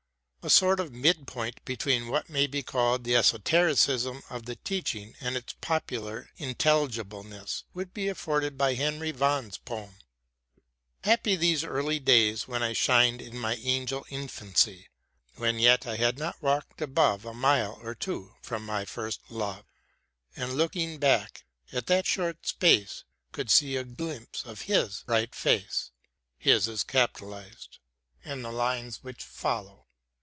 [0.43, 5.13] A sort of mid point between what may be called the esotericism of the teaching
[5.19, 9.97] and its popular intelligibleness would be afforded by Henry Vaughan's poem:
[11.03, 14.87] Happy those early days when I Shin'd in my angel infancy!
[15.35, 19.57] When yet I had not walked above A mile or two from my first Love,
[19.99, 21.45] * "The Poet's Dream." WORDSWORTH AS A TEACHER 117 And looking back—
[21.77, 25.91] at that short space— Could see a glimpse of His bright face;
[27.53, 29.85] * and the lines which follow.